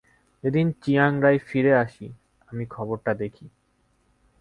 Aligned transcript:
যেদিন 0.43 0.67
Chiang 0.81 1.11
Rai 1.21 1.37
ফিরে 1.39 1.73
আসি, 1.75 2.07
আমি 2.49 2.63
খবরটা 2.65 3.11
দেখি। 3.13 3.45